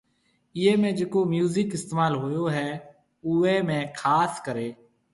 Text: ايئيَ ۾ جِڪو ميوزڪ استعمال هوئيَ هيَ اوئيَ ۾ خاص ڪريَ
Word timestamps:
ايئيَ 0.57 0.71
۾ 0.85 0.89
جِڪو 0.99 1.21
ميوزڪ 1.33 1.69
استعمال 1.79 2.13
هوئيَ 2.21 2.41
هيَ 2.57 2.67
اوئيَ 3.25 3.57
۾ 3.73 3.79
خاص 4.01 4.33
ڪريَ 4.47 4.69